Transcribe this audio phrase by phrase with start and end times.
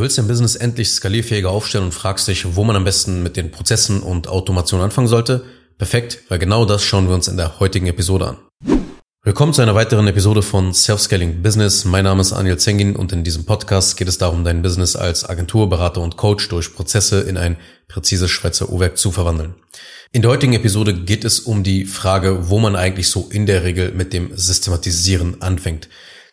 [0.00, 3.36] Du willst dein Business endlich skalierfähiger aufstellen und fragst dich, wo man am besten mit
[3.36, 5.44] den Prozessen und Automation anfangen sollte?
[5.76, 8.36] Perfekt, weil genau das schauen wir uns in der heutigen Episode an.
[9.24, 11.84] Willkommen zu einer weiteren Episode von Self-Scaling Business.
[11.84, 15.28] Mein Name ist Anil Zengin und in diesem Podcast geht es darum, dein Business als
[15.28, 19.54] Agentur, Berater und Coach durch Prozesse in ein präzises Schweizer Uhrwerk zu verwandeln.
[20.12, 23.64] In der heutigen Episode geht es um die Frage, wo man eigentlich so in der
[23.64, 25.90] Regel mit dem Systematisieren anfängt.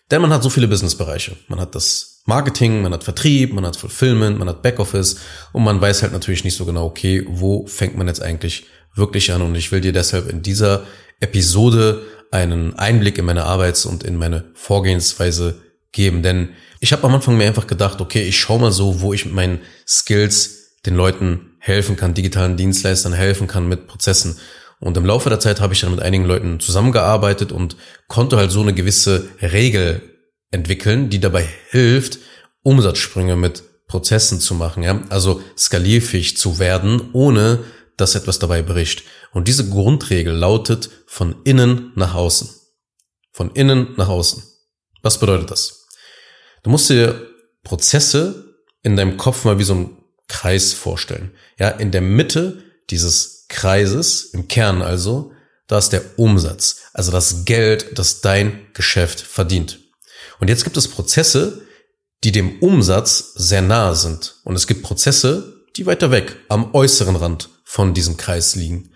[0.09, 1.35] Denn man hat so viele Businessbereiche.
[1.49, 5.15] Man hat das Marketing, man hat Vertrieb, man hat Fulfillment, man hat Backoffice
[5.53, 9.31] und man weiß halt natürlich nicht so genau, okay, wo fängt man jetzt eigentlich wirklich
[9.31, 10.83] an und ich will dir deshalb in dieser
[11.21, 15.61] Episode einen Einblick in meine Arbeits- und in meine Vorgehensweise
[15.93, 16.49] geben, denn
[16.81, 19.33] ich habe am Anfang mir einfach gedacht, okay, ich schau mal so, wo ich mit
[19.33, 24.37] meinen Skills den Leuten helfen kann, digitalen Dienstleistern helfen kann mit Prozessen.
[24.79, 28.51] Und im Laufe der Zeit habe ich dann mit einigen Leuten zusammengearbeitet und konnte halt
[28.51, 30.16] so eine gewisse Regel
[30.51, 32.19] entwickeln, die dabei hilft,
[32.63, 37.63] Umsatzsprünge mit Prozessen zu machen, ja, also skalierfähig zu werden, ohne
[37.95, 39.03] dass etwas dabei bricht.
[39.31, 42.49] Und diese Grundregel lautet von innen nach außen.
[43.31, 44.43] Von innen nach außen.
[45.01, 45.87] Was bedeutet das?
[46.63, 47.27] Du musst dir
[47.63, 51.31] Prozesse in deinem Kopf mal wie so ein Kreis vorstellen.
[51.57, 55.31] Ja, in der Mitte dieses Kreises, im Kern also,
[55.67, 59.79] da ist der Umsatz, also das Geld, das dein Geschäft verdient.
[60.39, 61.61] Und jetzt gibt es Prozesse,
[62.23, 64.35] die dem Umsatz sehr nahe sind.
[64.43, 68.91] Und es gibt Prozesse, die weiter weg, am äußeren Rand von diesem Kreis liegen.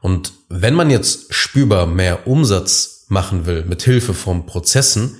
[0.00, 5.18] Und wenn man jetzt spürbar mehr Umsatz machen will mit Hilfe von Prozessen,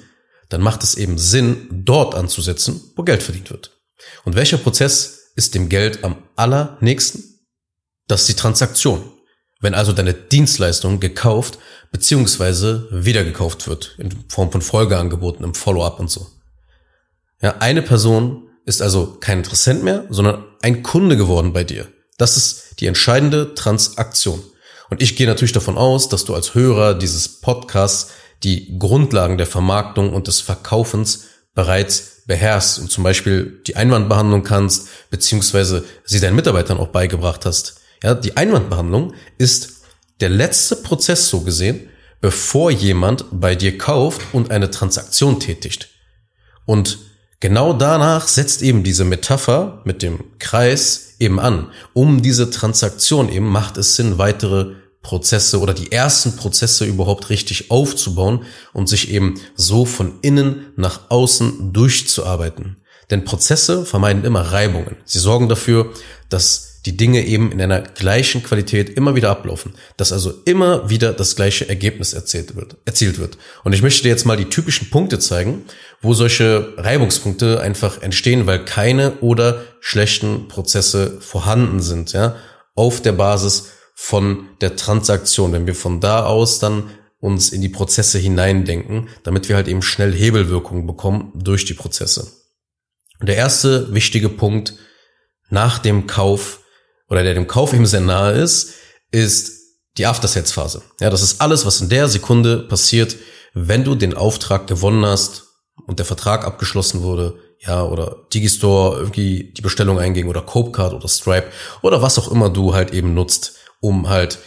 [0.48, 3.78] dann macht es eben Sinn, dort anzusetzen, wo Geld verdient wird.
[4.24, 7.22] Und welcher Prozess ist dem Geld am allernächsten?
[8.08, 9.12] Das ist die Transaktion.
[9.60, 11.58] Wenn also deine Dienstleistung gekauft
[11.92, 16.26] beziehungsweise wiedergekauft wird in Form von Folgeangeboten im Follow-up und so.
[17.40, 21.86] Ja, eine Person ist also kein Interessent mehr, sondern ein Kunde geworden bei dir.
[22.18, 24.42] Das ist die entscheidende Transaktion.
[24.90, 28.10] Und ich gehe natürlich davon aus, dass du als Hörer dieses Podcasts
[28.42, 34.88] die Grundlagen der Vermarktung und des Verkaufens bereits beherrschst und zum Beispiel die Einwandbehandlung kannst,
[35.10, 37.80] beziehungsweise sie deinen Mitarbeitern auch beigebracht hast.
[38.02, 39.82] Ja, die Einwandbehandlung ist
[40.20, 41.88] der letzte Prozess so gesehen,
[42.22, 45.88] bevor jemand bei dir kauft und eine Transaktion tätigt.
[46.64, 46.98] Und
[47.40, 51.70] genau danach setzt eben diese Metapher mit dem Kreis eben an.
[51.92, 57.72] Um diese Transaktion eben macht es Sinn, weitere Prozesse oder die ersten Prozesse überhaupt richtig
[57.72, 62.76] aufzubauen und sich eben so von innen nach außen durchzuarbeiten.
[63.10, 64.96] Denn Prozesse vermeiden immer Reibungen.
[65.04, 65.92] Sie sorgen dafür,
[66.28, 71.12] dass die Dinge eben in einer gleichen Qualität immer wieder ablaufen, dass also immer wieder
[71.12, 73.38] das gleiche Ergebnis erzielt wird, erzielt wird.
[73.62, 75.64] Und ich möchte dir jetzt mal die typischen Punkte zeigen,
[76.00, 82.36] wo solche Reibungspunkte einfach entstehen, weil keine oder schlechten Prozesse vorhanden sind, ja,
[82.74, 86.90] auf der Basis von der Transaktion, wenn wir von da aus dann
[87.20, 92.32] uns in die Prozesse hineindenken, damit wir halt eben schnell Hebelwirkungen bekommen durch die Prozesse.
[93.20, 94.74] Und der erste wichtige Punkt
[95.48, 96.61] nach dem Kauf
[97.12, 98.72] oder der dem Kauf eben sehr nahe ist,
[99.10, 99.52] ist
[99.98, 100.80] die After-Sales-Phase.
[100.98, 103.16] Ja, das ist alles, was in der Sekunde passiert,
[103.52, 105.44] wenn du den Auftrag gewonnen hast
[105.86, 111.06] und der Vertrag abgeschlossen wurde, ja, oder Digistore irgendwie die Bestellung einging oder Copecard oder
[111.06, 111.48] Stripe
[111.82, 114.38] oder was auch immer du halt eben nutzt, um halt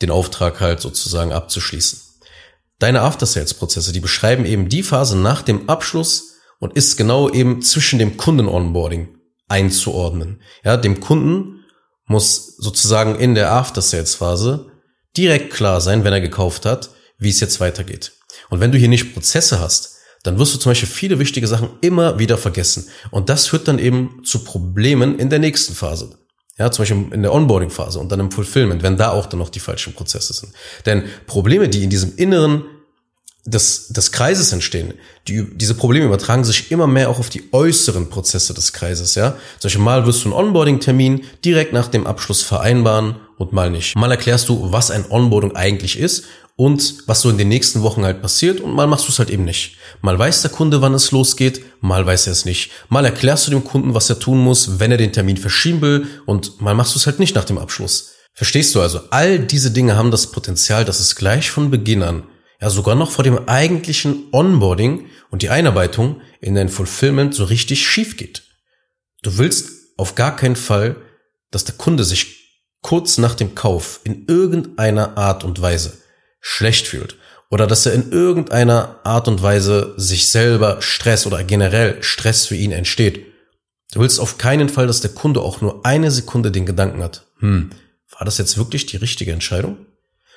[0.00, 1.98] den Auftrag halt sozusagen abzuschließen.
[2.78, 7.98] Deine After-Sales-Prozesse, die beschreiben eben die Phase nach dem Abschluss und ist genau eben zwischen
[7.98, 10.42] dem Kunden-Onboarding einzuordnen.
[10.62, 11.63] Ja, dem Kunden
[12.06, 14.66] muss sozusagen in der After-Sales-Phase
[15.16, 18.12] direkt klar sein, wenn er gekauft hat, wie es jetzt weitergeht.
[18.50, 21.70] Und wenn du hier nicht Prozesse hast, dann wirst du zum Beispiel viele wichtige Sachen
[21.80, 22.88] immer wieder vergessen.
[23.10, 26.18] Und das führt dann eben zu Problemen in der nächsten Phase.
[26.58, 29.48] Ja, zum Beispiel in der Onboarding-Phase und dann im Fulfillment, wenn da auch dann noch
[29.48, 30.52] die falschen Prozesse sind.
[30.86, 32.64] Denn Probleme, die in diesem inneren
[33.46, 34.94] des, des Kreises entstehen.
[35.28, 39.36] Die, diese Probleme übertragen sich immer mehr auch auf die äußeren Prozesse des Kreises, ja.
[39.58, 43.96] Solche Mal wirst du einen Onboarding-Termin direkt nach dem Abschluss vereinbaren und mal nicht.
[43.96, 46.24] Mal erklärst du, was ein Onboarding eigentlich ist
[46.56, 49.30] und was so in den nächsten Wochen halt passiert und mal machst du es halt
[49.30, 49.76] eben nicht.
[50.00, 52.70] Mal weiß der Kunde, wann es losgeht, mal weiß er es nicht.
[52.88, 56.06] Mal erklärst du dem Kunden, was er tun muss, wenn er den Termin verschieben will
[56.24, 58.12] und mal machst du es halt nicht nach dem Abschluss.
[58.32, 59.00] Verstehst du also?
[59.10, 62.22] All diese Dinge haben das Potenzial, dass es gleich von Beginn an
[62.64, 67.86] ja sogar noch vor dem eigentlichen Onboarding und die Einarbeitung in dein Fulfillment so richtig
[67.86, 68.44] schief geht.
[69.22, 69.68] Du willst
[69.98, 70.96] auf gar keinen Fall,
[71.50, 75.92] dass der Kunde sich kurz nach dem Kauf in irgendeiner Art und Weise
[76.40, 77.18] schlecht fühlt
[77.50, 82.56] oder dass er in irgendeiner Art und Weise sich selber Stress oder generell Stress für
[82.56, 83.26] ihn entsteht.
[83.92, 87.26] Du willst auf keinen Fall, dass der Kunde auch nur eine Sekunde den Gedanken hat,
[87.40, 87.72] hm,
[88.10, 89.84] war das jetzt wirklich die richtige Entscheidung?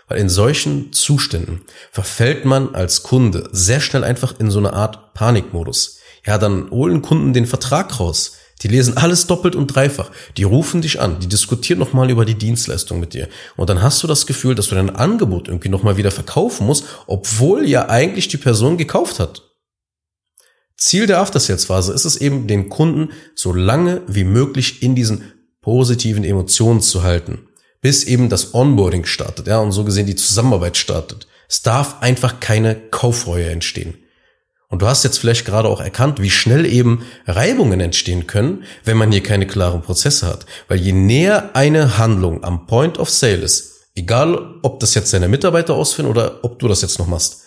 [0.07, 1.61] Weil in solchen Zuständen
[1.91, 5.99] verfällt man als Kunde sehr schnell einfach in so eine Art Panikmodus.
[6.25, 8.33] Ja, dann holen Kunden den Vertrag raus.
[8.63, 10.09] Die lesen alles doppelt und dreifach.
[10.35, 13.27] Die rufen dich an, die diskutieren nochmal über die Dienstleistung mit dir.
[13.55, 16.85] Und dann hast du das Gefühl, dass du dein Angebot irgendwie nochmal wieder verkaufen musst,
[17.05, 19.43] obwohl ja eigentlich die Person gekauft hat.
[20.75, 26.23] Ziel der After-Sales-Phase ist es eben, den Kunden so lange wie möglich in diesen positiven
[26.23, 27.46] Emotionen zu halten
[27.81, 31.27] bis eben das Onboarding startet, ja, und so gesehen die Zusammenarbeit startet.
[31.49, 33.95] Es darf einfach keine Kaufreue entstehen.
[34.69, 38.97] Und du hast jetzt vielleicht gerade auch erkannt, wie schnell eben Reibungen entstehen können, wenn
[38.97, 40.45] man hier keine klaren Prozesse hat.
[40.67, 45.29] Weil je näher eine Handlung am Point of Sale ist, egal ob das jetzt deine
[45.29, 47.43] Mitarbeiter ausführen oder ob du das jetzt noch machst,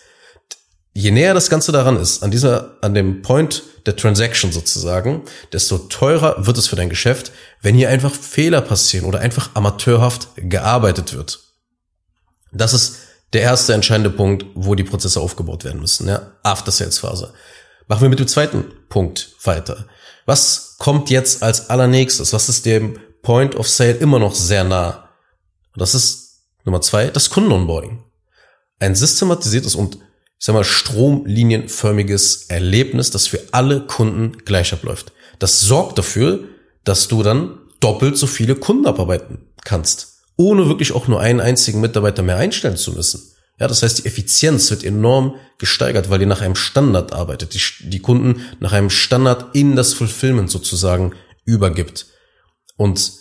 [0.92, 5.22] je näher das Ganze daran ist, an dieser, an dem Point der Transaction sozusagen,
[5.52, 7.32] desto teurer wird es für dein Geschäft,
[7.62, 11.40] wenn hier einfach Fehler passieren oder einfach amateurhaft gearbeitet wird.
[12.52, 12.98] Das ist
[13.32, 17.32] der erste entscheidende Punkt, wo die Prozesse aufgebaut werden müssen, ja, After Sales Phase.
[17.86, 19.86] Machen wir mit dem zweiten Punkt weiter.
[20.26, 22.32] Was kommt jetzt als allernächstes?
[22.32, 25.08] Was ist dem Point of Sale immer noch sehr nah?
[25.76, 28.04] Das ist Nummer zwei, das Kundenonboarding.
[28.78, 29.98] Ein systematisiertes und
[30.40, 35.12] ich sag mal, stromlinienförmiges Erlebnis, das für alle Kunden gleich abläuft.
[35.38, 36.44] Das sorgt dafür,
[36.82, 41.82] dass du dann doppelt so viele Kunden abarbeiten kannst, ohne wirklich auch nur einen einzigen
[41.82, 43.34] Mitarbeiter mehr einstellen zu müssen.
[43.58, 47.90] Ja, das heißt, die Effizienz wird enorm gesteigert, weil ihr nach einem Standard arbeitet, die,
[47.90, 51.12] die Kunden nach einem Standard in das Fulfillment sozusagen
[51.44, 52.06] übergibt.
[52.78, 53.12] Und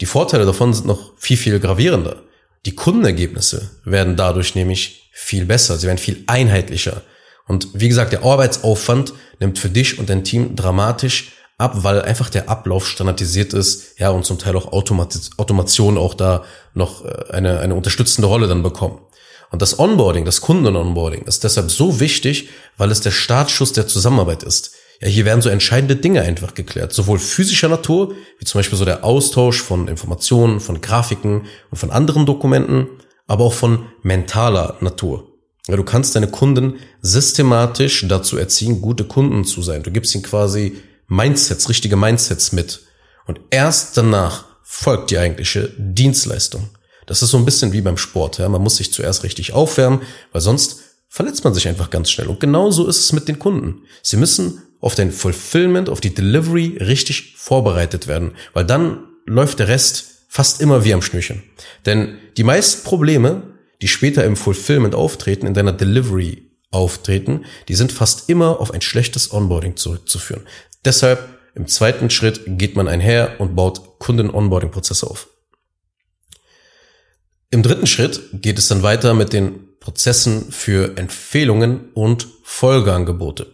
[0.00, 2.22] die Vorteile davon sind noch viel, viel gravierender.
[2.66, 7.02] Die Kundenergebnisse werden dadurch nämlich viel besser, sie werden viel einheitlicher.
[7.46, 12.30] Und wie gesagt, der Arbeitsaufwand nimmt für dich und dein Team dramatisch ab, weil einfach
[12.30, 16.44] der Ablauf standardisiert ist, ja, und zum Teil auch Automat Automation auch da
[16.74, 19.00] noch äh, eine, eine unterstützende Rolle dann bekommen.
[19.50, 24.42] Und das Onboarding, das Kunden-Onboarding ist deshalb so wichtig, weil es der Startschuss der Zusammenarbeit
[24.42, 24.72] ist.
[25.00, 28.84] Ja, hier werden so entscheidende Dinge einfach geklärt, sowohl physischer Natur, wie zum Beispiel so
[28.84, 32.88] der Austausch von Informationen, von Grafiken und von anderen Dokumenten,
[33.26, 35.28] aber auch von mentaler Natur.
[35.68, 39.82] Ja, du kannst deine Kunden systematisch dazu erziehen, gute Kunden zu sein.
[39.82, 42.80] Du gibst ihnen quasi Mindsets, richtige Mindsets mit.
[43.26, 46.70] Und erst danach folgt die eigentliche Dienstleistung.
[47.06, 48.38] Das ist so ein bisschen wie beim Sport.
[48.38, 48.48] Ja?
[48.48, 50.00] Man muss sich zuerst richtig aufwärmen,
[50.32, 52.28] weil sonst verletzt man sich einfach ganz schnell.
[52.28, 53.82] Und genauso ist es mit den Kunden.
[54.02, 59.68] Sie müssen auf den Fulfillment, auf die Delivery richtig vorbereitet werden, weil dann läuft der
[59.68, 61.42] Rest fast immer wie am Schnürchen.
[61.86, 63.42] Denn die meisten Probleme,
[63.82, 68.82] die später im Fulfillment auftreten, in deiner Delivery auftreten, die sind fast immer auf ein
[68.82, 70.46] schlechtes Onboarding zurückzuführen.
[70.84, 75.28] Deshalb im zweiten Schritt geht man einher und baut Kunden-Onboarding-Prozesse auf.
[77.50, 83.52] Im dritten Schritt geht es dann weiter mit den Prozessen für Empfehlungen und Folgeangebote.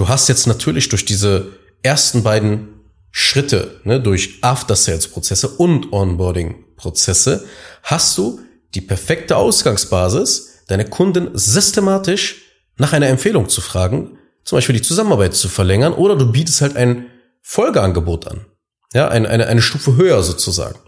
[0.00, 1.48] Du hast jetzt natürlich durch diese
[1.82, 2.80] ersten beiden
[3.10, 7.44] Schritte, ne, durch After-Sales-Prozesse und Onboarding-Prozesse,
[7.82, 8.40] hast du
[8.74, 12.36] die perfekte Ausgangsbasis, deine Kunden systematisch
[12.78, 16.76] nach einer Empfehlung zu fragen, zum Beispiel die Zusammenarbeit zu verlängern, oder du bietest halt
[16.76, 17.08] ein
[17.42, 18.46] Folgeangebot an.
[18.94, 20.78] Ja, eine, eine, eine Stufe höher sozusagen.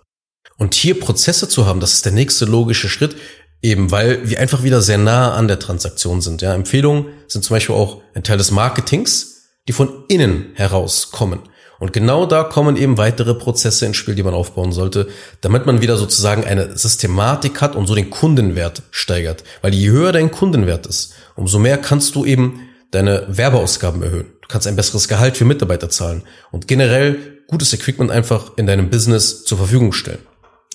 [0.56, 3.16] Und hier Prozesse zu haben, das ist der nächste logische Schritt,
[3.62, 6.42] Eben, weil wir einfach wieder sehr nah an der Transaktion sind.
[6.42, 11.40] Ja, Empfehlungen sind zum Beispiel auch ein Teil des Marketings, die von innen heraus kommen.
[11.78, 15.08] Und genau da kommen eben weitere Prozesse ins Spiel, die man aufbauen sollte,
[15.40, 19.42] damit man wieder sozusagen eine Systematik hat und so den Kundenwert steigert.
[19.62, 24.26] Weil je höher dein Kundenwert ist, umso mehr kannst du eben deine Werbeausgaben erhöhen.
[24.42, 28.90] Du kannst ein besseres Gehalt für Mitarbeiter zahlen und generell gutes Equipment einfach in deinem
[28.90, 30.20] Business zur Verfügung stellen.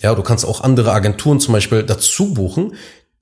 [0.02, 2.76] Ja, du kannst auch andere Agenturen zum Beispiel dazu buchen,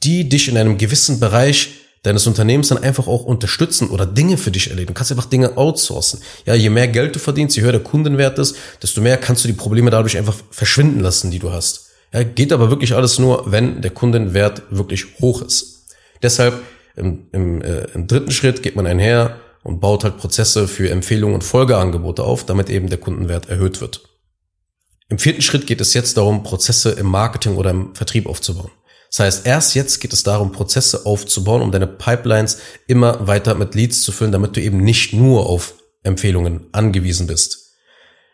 [0.04, 4.52] die dich in einem gewissen Bereich deines Unternehmens dann einfach auch unterstützen oder Dinge für
[4.52, 4.94] dich erledigen.
[4.94, 6.22] Du kannst einfach Dinge outsourcen.
[6.46, 9.48] Ja, je mehr Geld du verdienst, je höher der Kundenwert ist, desto mehr kannst du
[9.48, 11.90] die Probleme dadurch einfach verschwinden lassen, die du hast.
[12.14, 15.86] Ja, geht aber wirklich alles nur, wenn der Kundenwert wirklich hoch ist.
[16.22, 16.62] Deshalb
[16.96, 21.34] im, im, äh, im dritten Schritt geht man einher und baut halt Prozesse für Empfehlungen
[21.34, 24.04] und Folgeangebote auf, damit eben der Kundenwert erhöht wird.
[25.10, 28.72] Im vierten Schritt geht es jetzt darum, Prozesse im Marketing oder im Vertrieb aufzubauen.
[29.10, 32.58] Das heißt, erst jetzt geht es darum, Prozesse aufzubauen, um deine Pipelines
[32.88, 37.76] immer weiter mit Leads zu füllen, damit du eben nicht nur auf Empfehlungen angewiesen bist.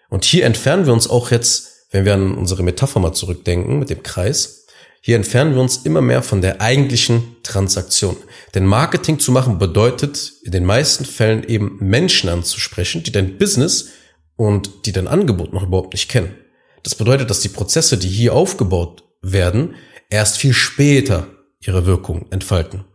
[0.10, 3.90] Und hier entfernen wir uns auch jetzt, wenn wir an unsere Metapher mal zurückdenken mit
[3.90, 4.66] dem Kreis,
[5.02, 8.16] hier entfernen wir uns immer mehr von der eigentlichen Transaktion.
[8.54, 13.90] Denn Marketing zu machen bedeutet in den meisten Fällen eben Menschen anzusprechen, die dein Business
[14.36, 16.36] und die dein Angebot noch überhaupt nicht kennen.
[16.84, 19.76] Das bedeutet, dass die Prozesse, die hier aufgebaut werden,
[20.10, 21.28] erst viel später
[21.62, 22.86] ihre Wirkung entfalten.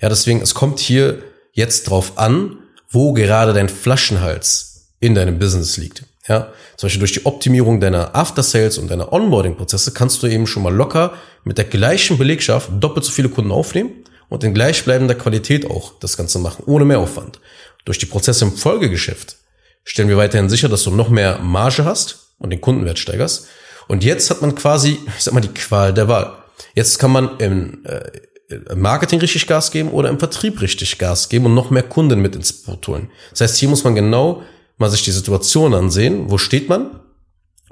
[0.00, 5.76] Ja, deswegen, es kommt hier jetzt drauf an, wo gerade dein Flaschenhals in deinem Business
[5.76, 6.04] liegt.
[6.28, 10.62] Ja, zum Beispiel durch die Optimierung deiner After-Sales und deiner Onboarding-Prozesse kannst du eben schon
[10.62, 11.14] mal locker
[11.44, 16.16] mit der gleichen Belegschaft doppelt so viele Kunden aufnehmen und in gleichbleibender Qualität auch das
[16.16, 17.40] Ganze machen, ohne Mehraufwand.
[17.84, 19.36] Durch die Prozesse im Folgegeschäft
[19.84, 23.46] stellen wir weiterhin sicher, dass du noch mehr Marge hast und den Kundenwert steigerst.
[23.88, 26.36] Und jetzt hat man quasi, ich sag mal, die Qual der Wahl.
[26.74, 31.28] Jetzt kann man im, äh, im Marketing richtig Gas geben oder im Vertrieb richtig Gas
[31.28, 33.10] geben und noch mehr Kunden mit ins Boot holen.
[33.30, 34.42] Das heißt, hier muss man genau
[34.78, 36.30] mal sich die Situation ansehen.
[36.30, 37.00] Wo steht man?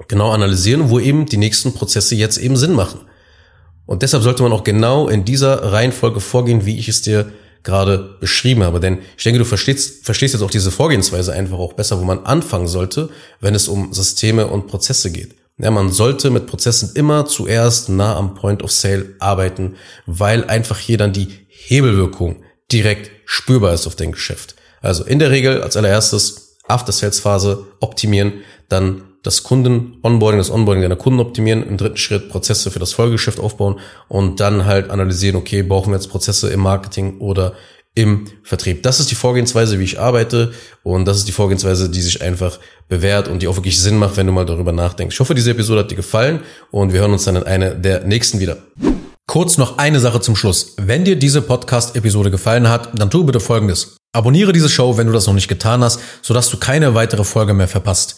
[0.07, 3.01] Genau analysieren, wo eben die nächsten Prozesse jetzt eben Sinn machen.
[3.85, 7.31] Und deshalb sollte man auch genau in dieser Reihenfolge vorgehen, wie ich es dir
[7.63, 8.79] gerade beschrieben habe.
[8.79, 12.25] Denn ich denke, du verstehst, verstehst jetzt auch diese Vorgehensweise einfach auch besser, wo man
[12.25, 13.09] anfangen sollte,
[13.39, 15.35] wenn es um Systeme und Prozesse geht.
[15.57, 20.77] Ja, man sollte mit Prozessen immer zuerst nah am Point of Sale arbeiten, weil einfach
[20.77, 24.55] hier dann die Hebelwirkung direkt spürbar ist auf dein Geschäft.
[24.81, 28.33] Also in der Regel als allererstes After-Sales-Phase optimieren,
[28.67, 33.39] dann das Kunden-Onboarding, das Onboarding deiner Kunden optimieren, im dritten Schritt Prozesse für das Folgegeschäft
[33.39, 37.53] aufbauen und dann halt analysieren, okay, brauchen wir jetzt Prozesse im Marketing oder
[37.95, 38.83] im Vertrieb.
[38.83, 40.51] Das ist die Vorgehensweise, wie ich arbeite
[40.83, 44.17] und das ist die Vorgehensweise, die sich einfach bewährt und die auch wirklich Sinn macht,
[44.17, 45.15] wenn du mal darüber nachdenkst.
[45.15, 46.41] Ich hoffe, diese Episode hat dir gefallen
[46.71, 48.57] und wir hören uns dann in einer der nächsten wieder.
[49.27, 50.75] Kurz noch eine Sache zum Schluss.
[50.77, 53.97] Wenn dir diese Podcast-Episode gefallen hat, dann tu bitte Folgendes.
[54.13, 57.53] Abonniere diese Show, wenn du das noch nicht getan hast, sodass du keine weitere Folge
[57.53, 58.17] mehr verpasst.